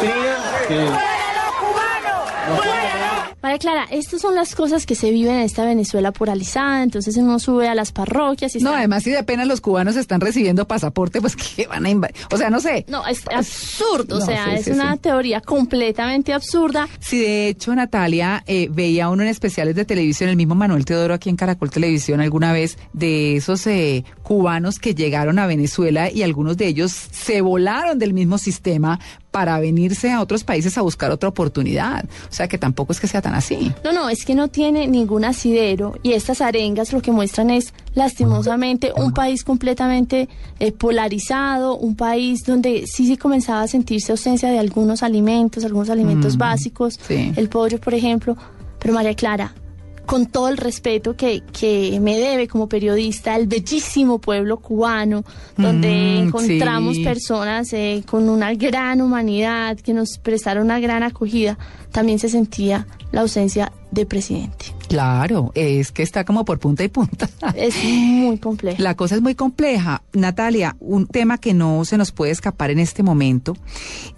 Trina, 0.00 0.36
que 0.68 0.74
nos 0.84 2.60
puede 2.60 2.90
tener- 2.92 3.15
María 3.46 3.58
Clara, 3.60 3.86
estas 3.92 4.20
son 4.20 4.34
las 4.34 4.56
cosas 4.56 4.86
que 4.86 4.96
se 4.96 5.10
viven 5.12 5.36
en 5.36 5.42
esta 5.42 5.64
Venezuela 5.64 6.10
polarizada, 6.10 6.82
entonces 6.82 7.16
uno 7.16 7.38
sube 7.38 7.68
a 7.68 7.76
las 7.76 7.92
parroquias 7.92 8.56
y 8.56 8.58
No, 8.58 8.70
está- 8.70 8.78
además 8.78 9.04
si 9.04 9.10
de 9.10 9.18
apenas 9.18 9.46
los 9.46 9.60
cubanos 9.60 9.94
están 9.94 10.20
recibiendo 10.20 10.66
pasaporte, 10.66 11.20
pues 11.20 11.36
que 11.56 11.68
van 11.68 11.86
a 11.86 11.90
invadir. 11.90 12.16
O 12.32 12.36
sea, 12.36 12.50
no 12.50 12.58
sé. 12.58 12.84
No, 12.88 13.06
es 13.06 13.22
absurdo, 13.32 14.18
No, 14.18 14.24
o 14.24 14.26
sea, 14.26 14.46
sí, 14.46 14.54
es 14.56 14.64
sí, 14.64 14.70
una 14.72 14.94
sí. 14.94 14.98
teoría 14.98 15.40
completamente 15.40 16.32
absurda. 16.32 16.88
Sí, 16.98 17.20
de 17.20 17.46
hecho, 17.48 17.72
Natalia, 17.74 18.42
eh, 18.48 18.68
veía 18.70 19.08
uno 19.10 19.22
en 19.22 19.28
especiales 19.28 19.76
de 19.76 19.84
televisión, 19.84 20.28
el 20.28 20.36
mismo 20.36 20.56
Manuel 20.56 20.84
Teodoro 20.84 21.14
aquí 21.14 21.28
en 21.30 21.36
Caracol 21.36 21.70
Televisión 21.70 22.20
alguna 22.20 22.52
vez, 22.52 22.78
de 22.94 23.36
esos 23.36 23.64
eh, 23.68 24.04
cubanos 24.24 24.80
que 24.80 24.94
llegaron 24.96 25.38
a 25.38 25.46
Venezuela 25.46 26.10
y 26.10 26.22
algunos 26.24 26.56
de 26.56 26.66
ellos 26.66 26.90
se 27.12 27.42
volaron 27.42 28.00
del 28.00 28.12
mismo 28.12 28.38
sistema 28.38 28.98
para 29.30 29.58
venirse 29.60 30.10
a 30.10 30.20
otros 30.20 30.44
países 30.44 30.78
a 30.78 30.82
buscar 30.82 31.10
otra 31.10 31.28
oportunidad. 31.28 32.04
O 32.04 32.32
sea, 32.32 32.48
que 32.48 32.58
tampoco 32.58 32.92
es 32.92 33.00
que 33.00 33.06
sea 33.06 33.22
tan 33.22 33.34
así. 33.34 33.72
No, 33.84 33.92
no, 33.92 34.08
es 34.08 34.24
que 34.24 34.34
no 34.34 34.48
tiene 34.48 34.86
ningún 34.86 35.24
asidero 35.24 35.94
y 36.02 36.12
estas 36.12 36.40
arengas 36.40 36.92
lo 36.92 37.02
que 37.02 37.12
muestran 37.12 37.50
es 37.50 37.72
lastimosamente 37.94 38.92
un 38.96 39.12
país 39.12 39.44
completamente 39.44 40.28
eh, 40.58 40.72
polarizado, 40.72 41.76
un 41.76 41.96
país 41.96 42.44
donde 42.44 42.84
sí 42.86 43.06
sí 43.06 43.16
comenzaba 43.16 43.62
a 43.62 43.68
sentirse 43.68 44.12
ausencia 44.12 44.50
de 44.50 44.58
algunos 44.58 45.02
alimentos, 45.02 45.64
algunos 45.64 45.90
alimentos 45.90 46.36
básicos, 46.36 46.98
sí. 47.06 47.32
el 47.36 47.48
pollo, 47.48 47.80
por 47.80 47.94
ejemplo. 47.94 48.36
Pero 48.78 48.94
María 48.94 49.14
Clara, 49.14 49.54
con 50.06 50.26
todo 50.26 50.48
el 50.48 50.56
respeto 50.56 51.16
que, 51.16 51.42
que 51.52 51.98
me 52.00 52.18
debe 52.18 52.48
como 52.48 52.68
periodista, 52.68 53.36
el 53.36 53.46
bellísimo 53.46 54.18
pueblo 54.20 54.58
cubano, 54.58 55.24
donde 55.56 55.88
Mm, 55.88 56.28
encontramos 56.28 56.96
sí. 56.96 57.04
personas 57.04 57.72
eh, 57.72 58.02
con 58.06 58.28
una 58.28 58.54
gran 58.54 59.00
humanidad, 59.00 59.78
que 59.78 59.92
nos 59.92 60.18
prestaron 60.18 60.64
una 60.64 60.80
gran 60.80 61.02
acogida, 61.02 61.58
también 61.92 62.18
se 62.18 62.28
sentía 62.28 62.86
la 63.12 63.22
ausencia 63.22 63.72
de 63.90 64.06
presidente. 64.06 64.66
Claro, 64.88 65.52
es 65.54 65.90
que 65.90 66.02
está 66.02 66.24
como 66.24 66.44
por 66.44 66.58
punta 66.58 66.84
y 66.84 66.88
punta. 66.88 67.28
Es 67.56 67.74
muy 67.84 68.38
complejo. 68.38 68.82
La 68.82 68.94
cosa 68.94 69.16
es 69.16 69.22
muy 69.22 69.34
compleja. 69.34 70.02
Natalia, 70.12 70.76
un 70.80 71.06
tema 71.06 71.38
que 71.38 71.54
no 71.54 71.84
se 71.84 71.96
nos 71.96 72.12
puede 72.12 72.32
escapar 72.32 72.70
en 72.70 72.78
este 72.78 73.02
momento 73.02 73.56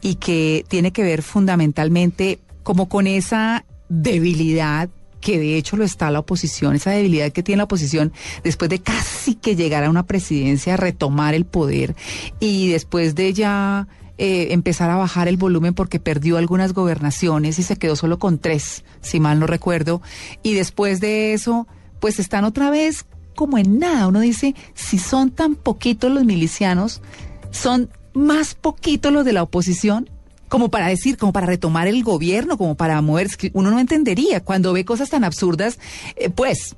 y 0.03 0.17
que 0.17 0.65
tiene 0.69 0.93
que 0.93 1.03
ver 1.03 1.23
fundamentalmente 1.23 2.39
como 2.63 2.89
con 2.89 3.07
esa 3.07 3.65
debilidad 3.89 4.91
que 5.21 5.39
de 5.39 5.57
hecho 5.57 5.77
lo 5.77 5.85
está 5.85 6.11
la 6.11 6.21
oposición, 6.21 6.77
esa 6.77 6.91
debilidad 6.91 7.33
que 7.33 7.43
tiene 7.43 7.59
la 7.59 7.65
oposición 7.65 8.13
después 8.45 8.71
de 8.71 8.81
casi 8.81 9.35
que 9.35 9.57
llegar 9.57 9.85
a 9.85 9.91
una 9.91 10.07
presidencia, 10.07 10.77
retomar 10.77 11.35
el 11.35 11.45
poder 11.45 11.97
y 12.41 12.69
después 12.69 13.15
de 13.15 13.33
ya 13.33 13.89
eh, 14.21 14.49
empezar 14.53 14.91
a 14.91 14.97
bajar 14.97 15.29
el 15.29 15.37
volumen 15.37 15.75
porque 15.75 16.01
perdió 16.01 16.39
algunas 16.39 16.73
gobernaciones 16.73 17.59
y 17.59 17.63
se 17.63 17.77
quedó 17.77 17.95
solo 17.95 18.19
con 18.19 18.39
tres, 18.39 18.85
si 19.01 19.21
mal 19.21 19.39
no 19.39 19.47
recuerdo, 19.47 20.03
y 20.43 20.55
después 20.55 21.01
de 21.01 21.35
eso, 21.35 21.69
pues 22.01 22.19
están 22.19 22.45
otra 22.45 22.71
vez 22.71 23.07
como 23.37 23.59
en 23.59 23.79
nada. 23.79 24.09
Uno 24.09 24.19
dice, 24.19 24.57
si 24.75 24.99
son 24.99 25.31
tan 25.31 25.55
poquitos 25.55 26.11
los 26.11 26.25
milicianos, 26.25 27.01
son 27.53 27.91
más 28.13 28.57
poquitos 28.57 29.13
los 29.13 29.25
de 29.25 29.33
la 29.33 29.45
oposición, 29.45 30.11
como 30.49 30.71
para 30.71 30.89
decir, 30.89 31.17
como 31.17 31.33
para 31.33 31.47
retomar 31.47 31.89
el 31.89 32.03
gobierno, 32.03 32.59
como 32.59 32.75
para 32.75 33.01
mover, 33.01 33.27
es 33.27 33.37
que 33.37 33.51
uno 33.55 33.71
no 33.71 33.79
entendería. 33.79 34.43
Cuando 34.43 34.73
ve 34.73 34.85
cosas 34.85 35.11
tan 35.11 35.25
absurdas, 35.25 35.79
eh, 36.17 36.31
pues 36.31 36.77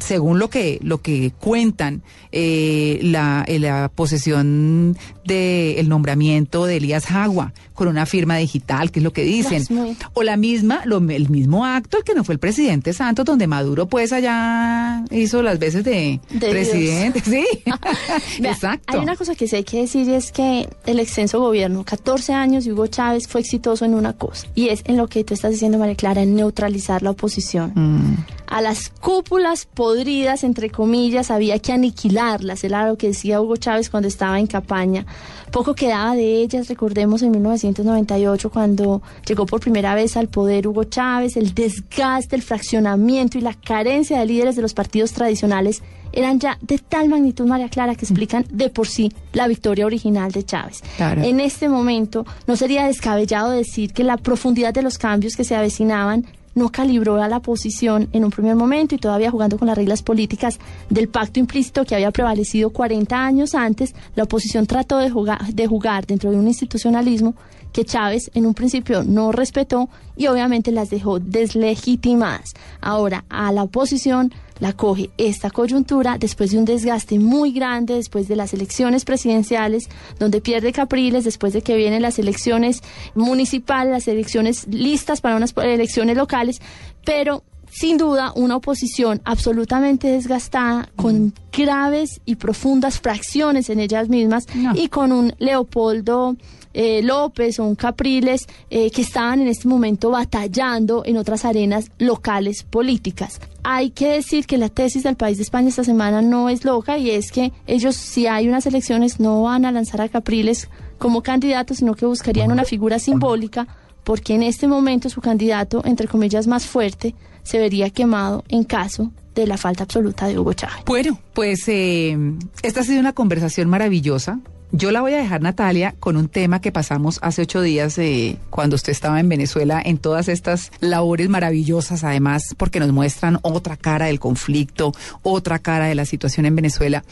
según 0.00 0.38
lo 0.38 0.50
que 0.50 0.78
lo 0.82 0.98
que 1.00 1.32
cuentan 1.38 2.02
eh, 2.32 2.98
la, 3.02 3.44
eh, 3.46 3.58
la 3.58 3.88
posesión 3.94 4.96
del 5.24 5.78
el 5.78 5.88
nombramiento 5.88 6.66
de 6.66 6.76
Elías 6.78 7.06
Jagua 7.06 7.52
con 7.74 7.88
una 7.88 8.04
firma 8.04 8.36
digital, 8.36 8.90
que 8.90 8.98
es 8.98 9.04
lo 9.04 9.12
que 9.12 9.22
dicen, 9.24 9.64
muy- 9.70 9.96
o 10.12 10.22
la 10.22 10.36
misma, 10.36 10.82
lo, 10.84 10.98
el 10.98 11.30
mismo 11.30 11.64
acto 11.64 11.96
el 11.96 12.04
que 12.04 12.14
no 12.14 12.24
fue 12.24 12.34
el 12.34 12.38
presidente 12.38 12.92
Santos, 12.92 13.24
donde 13.24 13.46
Maduro 13.46 13.86
pues 13.86 14.12
allá 14.12 15.02
hizo 15.10 15.40
las 15.42 15.58
veces 15.58 15.82
de, 15.84 16.20
De 16.30 16.50
presidente, 16.50 17.22
sí, 17.24 17.44
Vea, 18.40 18.50
exacto. 18.52 18.98
Hay 18.98 19.02
una 19.02 19.16
cosa 19.16 19.34
que 19.34 19.48
sí 19.48 19.56
hay 19.56 19.64
que 19.64 19.80
decir 19.82 20.06
y 20.08 20.12
es 20.14 20.30
que 20.32 20.68
el 20.86 20.98
extenso 21.00 21.40
gobierno, 21.40 21.84
14 21.84 22.34
años 22.34 22.66
y 22.66 22.72
Hugo 22.72 22.86
Chávez 22.86 23.26
fue 23.28 23.40
exitoso 23.40 23.84
en 23.86 23.94
una 23.94 24.12
cosa 24.12 24.46
y 24.54 24.68
es 24.68 24.82
en 24.84 24.96
lo 24.98 25.06
que 25.08 25.24
tú 25.24 25.32
estás 25.34 25.52
diciendo, 25.52 25.78
María 25.78 25.94
Clara, 25.94 26.22
en 26.22 26.34
neutralizar 26.34 27.02
la 27.02 27.10
oposición. 27.12 27.72
Mm. 27.74 28.16
A 28.50 28.60
las 28.60 28.90
cúpulas 28.90 29.64
podridas, 29.64 30.42
entre 30.42 30.70
comillas, 30.70 31.30
había 31.30 31.60
que 31.60 31.72
aniquilarlas, 31.72 32.64
era 32.64 32.88
lo 32.88 32.98
que 32.98 33.06
decía 33.06 33.40
Hugo 33.40 33.56
Chávez 33.56 33.88
cuando 33.90 34.08
estaba 34.08 34.40
en 34.40 34.48
campaña. 34.48 35.06
Poco 35.52 35.76
quedaba 35.76 36.16
de 36.16 36.42
ellas, 36.42 36.68
recordemos 36.68 37.22
en 37.22 37.30
1998 37.30 38.50
cuando 38.50 39.02
llegó 39.24 39.46
por 39.46 39.60
primera 39.60 39.94
vez 39.94 40.16
al 40.16 40.26
poder 40.26 40.66
Hugo 40.66 40.82
Chávez, 40.82 41.36
el 41.36 41.54
desgaste, 41.54 42.34
el 42.34 42.42
fraccionamiento 42.42 43.38
y 43.38 43.40
la 43.40 43.54
carencia 43.54 44.18
de 44.18 44.26
líderes 44.26 44.56
de 44.56 44.62
los 44.62 44.74
partidos 44.74 45.12
tradicionales 45.12 45.84
eran 46.12 46.40
ya 46.40 46.58
de 46.60 46.78
tal 46.78 47.08
magnitud, 47.08 47.46
María 47.46 47.68
Clara, 47.68 47.94
que 47.94 48.04
explican 48.04 48.44
de 48.50 48.68
por 48.68 48.88
sí 48.88 49.12
la 49.32 49.46
victoria 49.46 49.86
original 49.86 50.32
de 50.32 50.44
Chávez. 50.44 50.82
Claro. 50.96 51.22
En 51.22 51.38
este 51.38 51.68
momento 51.68 52.26
no 52.48 52.56
sería 52.56 52.84
descabellado 52.86 53.50
decir 53.50 53.92
que 53.92 54.02
la 54.02 54.16
profundidad 54.16 54.74
de 54.74 54.82
los 54.82 54.98
cambios 54.98 55.36
que 55.36 55.44
se 55.44 55.54
avecinaban 55.54 56.26
no 56.54 56.70
calibró 56.70 57.22
a 57.22 57.28
la 57.28 57.40
posición 57.40 58.08
en 58.12 58.24
un 58.24 58.30
primer 58.30 58.56
momento 58.56 58.94
y 58.94 58.98
todavía 58.98 59.30
jugando 59.30 59.58
con 59.58 59.68
las 59.68 59.76
reglas 59.76 60.02
políticas 60.02 60.58
del 60.88 61.08
pacto 61.08 61.40
implícito 61.40 61.84
que 61.84 61.94
había 61.94 62.10
prevalecido 62.10 62.70
40 62.70 63.16
años 63.16 63.54
antes, 63.54 63.94
la 64.14 64.24
oposición 64.24 64.66
trató 64.66 64.98
de 64.98 65.10
jugar, 65.10 65.40
de 65.52 65.66
jugar 65.66 66.06
dentro 66.06 66.30
de 66.30 66.36
un 66.36 66.48
institucionalismo 66.48 67.34
que 67.72 67.84
Chávez 67.84 68.30
en 68.34 68.46
un 68.46 68.54
principio 68.54 69.04
no 69.04 69.32
respetó 69.32 69.88
y 70.16 70.26
obviamente 70.26 70.72
las 70.72 70.90
dejó 70.90 71.20
deslegitimadas. 71.20 72.54
Ahora 72.80 73.24
a 73.28 73.52
la 73.52 73.62
oposición 73.62 74.32
la 74.60 74.72
coge 74.74 75.10
esta 75.16 75.50
coyuntura 75.50 76.18
después 76.18 76.50
de 76.52 76.58
un 76.58 76.64
desgaste 76.64 77.18
muy 77.18 77.52
grande, 77.52 77.94
después 77.94 78.28
de 78.28 78.36
las 78.36 78.52
elecciones 78.54 79.04
presidenciales, 79.04 79.88
donde 80.18 80.40
pierde 80.40 80.72
Capriles, 80.72 81.24
después 81.24 81.52
de 81.52 81.62
que 81.62 81.76
vienen 81.76 82.02
las 82.02 82.18
elecciones 82.18 82.82
municipales, 83.14 83.92
las 83.92 84.08
elecciones 84.08 84.66
listas 84.68 85.20
para 85.20 85.36
unas 85.36 85.54
elecciones 85.56 86.16
locales, 86.16 86.60
pero 87.04 87.42
sin 87.70 87.96
duda 87.96 88.32
una 88.34 88.56
oposición 88.56 89.20
absolutamente 89.24 90.08
desgastada, 90.08 90.88
con 90.96 91.32
graves 91.52 92.20
y 92.24 92.36
profundas 92.36 93.00
fracciones 93.00 93.70
en 93.70 93.80
ellas 93.80 94.08
mismas 94.08 94.46
No. 94.54 94.72
y 94.74 94.88
con 94.88 95.12
un 95.12 95.34
Leopoldo 95.38 96.36
eh, 96.74 97.02
López 97.02 97.58
o 97.58 97.64
un 97.64 97.74
Capriles 97.74 98.46
eh, 98.70 98.90
que 98.90 99.02
estaban 99.02 99.40
en 99.40 99.48
este 99.48 99.66
momento 99.68 100.10
batallando 100.10 101.02
en 101.04 101.16
otras 101.16 101.44
arenas 101.44 101.90
locales 101.98 102.62
políticas. 102.62 103.40
Hay 103.62 103.90
que 103.90 104.08
decir 104.08 104.46
que 104.46 104.58
la 104.58 104.68
tesis 104.68 105.02
del 105.02 105.16
país 105.16 105.36
de 105.36 105.42
España 105.42 105.68
esta 105.68 105.84
semana 105.84 106.22
no 106.22 106.48
es 106.48 106.64
loca 106.64 106.98
y 106.98 107.10
es 107.10 107.30
que 107.30 107.52
ellos 107.66 107.96
si 107.96 108.26
hay 108.26 108.48
unas 108.48 108.66
elecciones 108.66 109.20
no 109.20 109.42
van 109.42 109.64
a 109.64 109.72
lanzar 109.72 110.00
a 110.00 110.08
Capriles 110.08 110.68
como 110.98 111.22
candidato, 111.22 111.74
sino 111.74 111.94
que 111.94 112.06
buscarían 112.06 112.52
una 112.52 112.64
figura 112.64 112.98
simbólica 112.98 113.66
porque 114.04 114.34
en 114.34 114.42
este 114.42 114.66
momento 114.66 115.08
su 115.08 115.20
candidato, 115.20 115.82
entre 115.84 116.08
comillas, 116.08 116.46
más 116.46 116.66
fuerte, 116.66 117.14
se 117.42 117.58
vería 117.58 117.90
quemado 117.90 118.44
en 118.48 118.64
caso 118.64 119.12
de 119.34 119.46
la 119.46 119.56
falta 119.56 119.84
absoluta 119.84 120.26
de 120.26 120.38
Hugo 120.38 120.52
Chávez. 120.52 120.84
Bueno, 120.86 121.18
pues 121.34 121.68
eh, 121.68 122.16
esta 122.62 122.80
ha 122.80 122.84
sido 122.84 123.00
una 123.00 123.12
conversación 123.12 123.68
maravillosa. 123.68 124.40
Yo 124.72 124.92
la 124.92 125.00
voy 125.00 125.12
a 125.14 125.18
dejar, 125.18 125.42
Natalia, 125.42 125.96
con 125.98 126.16
un 126.16 126.28
tema 126.28 126.60
que 126.60 126.70
pasamos 126.70 127.18
hace 127.22 127.42
ocho 127.42 127.60
días 127.60 127.98
eh, 127.98 128.36
cuando 128.50 128.76
usted 128.76 128.92
estaba 128.92 129.18
en 129.18 129.28
Venezuela 129.28 129.82
en 129.84 129.98
todas 129.98 130.28
estas 130.28 130.70
labores 130.78 131.28
maravillosas, 131.28 132.04
además, 132.04 132.54
porque 132.56 132.78
nos 132.78 132.92
muestran 132.92 133.40
otra 133.42 133.76
cara 133.76 134.06
del 134.06 134.20
conflicto, 134.20 134.92
otra 135.24 135.58
cara 135.58 135.86
de 135.86 135.96
la 135.96 136.04
situación 136.04 136.46
en 136.46 136.54
Venezuela. 136.54 137.02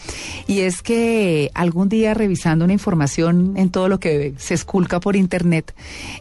Y 0.47 0.61
es 0.61 0.83
que 0.83 1.51
algún 1.53 1.89
día 1.89 2.15
revisando 2.15 2.65
una 2.65 2.75
información 2.75 3.55
en 3.57 3.71
todo 3.71 3.89
lo 3.89 3.99
que 3.99 4.35
se 4.39 4.55
esculca 4.55 5.01
por 5.01 5.17
internet, 5.17 5.75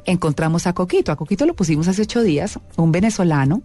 encontramos 0.05 0.65
a 0.65 0.73
Coquito. 0.73 1.11
A 1.11 1.17
Coquito 1.17 1.45
lo 1.45 1.53
pusimos 1.53 1.87
hace 1.87 2.01
ocho 2.01 2.23
días, 2.23 2.57
un 2.77 2.91
venezolano 2.91 3.61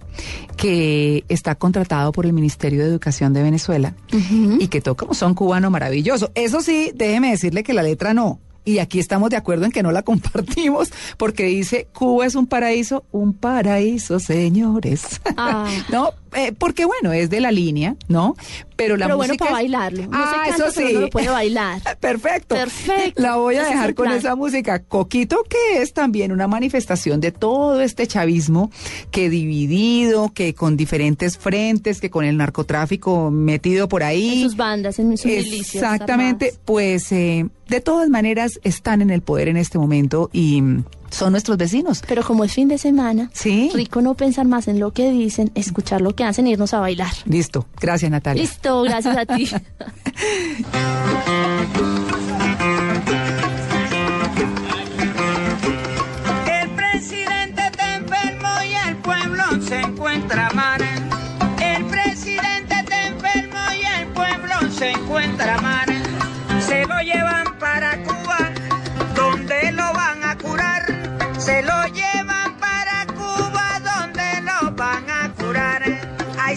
que 0.59 1.25
está 1.31 1.55
contratado 1.55 2.13
por 2.13 2.27
el 2.27 2.35
Ministerio 2.35 2.81
de 2.81 2.89
Educación 2.89 3.33
de 3.33 3.43
Venezuela 3.43 3.95
y 4.59 4.69
que 4.69 4.83
toca 4.83 5.07
un 5.07 5.15
son 5.15 5.33
cubano 5.33 5.71
maravilloso. 5.71 6.31
Eso 6.35 6.61
sí, 6.61 6.93
déjeme 6.95 7.31
decirle 7.31 7.62
que 7.63 7.75
la 7.75 7.83
letra 7.83 8.15
no. 8.15 8.41
Y 8.65 8.79
aquí 8.79 9.01
estamos 9.01 9.31
de 9.31 9.37
acuerdo 9.37 9.65
en 9.65 9.73
que 9.73 9.83
no 9.83 9.91
la 9.91 10.03
compartimos 10.03 10.91
porque 11.17 11.45
dice 11.45 11.89
Cuba 11.93 12.27
es 12.27 12.37
un 12.37 12.47
paraíso, 12.47 13.05
un 13.11 13.35
paraíso, 13.35 14.21
señores. 14.21 15.21
Ah. 15.37 15.69
no, 15.91 16.11
eh, 16.35 16.53
porque 16.57 16.85
bueno, 16.85 17.13
es 17.13 17.31
de 17.31 17.41
la 17.41 17.51
línea, 17.53 17.97
¿no? 18.09 18.35
Pero 18.77 18.97
la 18.97 19.07
Pero 19.07 19.17
bueno, 19.17 19.33
música 19.35 19.45
para 19.45 19.51
es- 19.51 19.63
bailarlo. 19.71 20.03
No 20.07 20.11
ah, 20.13 20.27
se 20.45 20.51
canta, 20.51 20.65
eso 20.67 20.75
pero 20.75 20.89
sí. 20.89 20.93
uno 20.95 21.01
lo 21.03 21.11
puede 21.11 21.29
bailar. 21.29 21.83
Perfecto. 22.01 22.55
Perfecto. 22.55 23.23
La 23.23 23.37
voy 23.37 23.55
a 23.57 23.63
es 23.63 23.69
dejar 23.69 23.95
con 23.95 24.07
plan. 24.07 24.19
esa 24.19 24.35
música. 24.35 24.83
Coquito, 24.83 25.45
que 25.49 25.83
es 25.83 25.93
también 25.93 26.33
una 26.33 26.49
manifestación 26.49 27.21
de 27.21 27.31
todo 27.33 27.81
este 27.81 28.07
chavismo 28.07 28.71
que 29.11 29.31
dividido, 29.31 30.33
que 30.35 30.55
con 30.55 30.77
diferentes 30.77 31.39
frentes, 31.39 32.01
que 32.01 32.11
con 32.11 32.25
el 32.25 32.37
narcotráfico 32.37 33.31
metido 33.31 33.89
por 33.89 34.03
ahí. 34.03 34.39
En 34.43 34.43
sus 34.45 34.57
bandas, 34.57 34.99
en 34.99 35.17
sus 35.17 35.27
milicias. 35.27 35.75
Exactamente, 35.83 36.47
armadas. 36.47 36.61
pues 36.65 37.13
eh, 37.13 37.47
de 37.69 37.81
todas 37.81 38.09
maneras 38.09 38.59
están 38.65 39.03
en 39.03 39.11
el 39.11 39.23
poder 39.23 39.49
en 39.49 39.57
este 39.57 39.79
momento 39.79 40.29
y 40.33 40.63
son 41.13 41.33
nuestros 41.33 41.57
vecinos. 41.57 42.03
Pero 42.09 42.23
como 42.25 42.43
es 42.45 42.53
fin 42.53 42.69
de 42.69 42.79
semana, 42.79 43.31
Sí. 43.33 43.71
rico 43.75 44.01
no 44.03 44.15
pensar 44.15 44.47
más 44.47 44.67
en 44.69 44.81
lo 44.81 44.93
que 44.93 45.11
dicen, 45.11 45.51
escuchar 45.55 46.01
lo 46.01 46.15
que 46.17 46.25
hacen 46.25 46.47
e 46.47 46.51
irnos 46.51 46.75
a 46.75 46.81
bailar. 46.81 47.13
Listo, 47.27 47.67
gracias 47.81 48.11
Natalia. 48.11 48.43
Listo, 48.43 48.83
gracias 48.83 49.17
a 49.17 49.27
ti. 49.27 49.49
El 56.47 56.71
presidente 56.71 57.63
está 57.67 57.97
enfermo 57.97 58.49
y 58.69 58.89
el 58.89 58.97
pueblo 58.99 59.43
se 59.67 59.81
encuentra 59.81 60.51
mal. 60.55 60.81
El 61.61 61.85
presidente 61.87 62.75
está 62.81 63.07
enfermo 63.09 63.59
y 63.81 64.01
el 64.01 64.09
pueblo 64.09 64.55
se 64.79 64.91
encuentra 64.91 65.61
mal. 65.61 65.72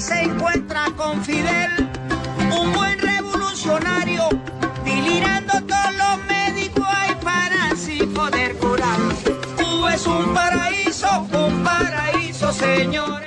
Se 0.06 0.22
encuentra 0.22 0.86
con 0.96 1.24
Fidel, 1.26 1.90
un 2.62 2.74
buen 2.74 3.00
revolucionario, 3.00 4.30
delirando 4.84 5.54
todos 5.62 5.96
los 5.98 6.26
médicos 6.28 6.86
ahí 6.88 7.16
para 7.24 7.72
así 7.72 7.98
poder 8.14 8.56
curar. 8.58 9.00
Cuba 9.58 9.96
es 9.96 10.06
un 10.06 10.32
paraíso, 10.32 11.08
un 11.32 11.64
paraíso, 11.64 12.54
señores. 12.54 13.25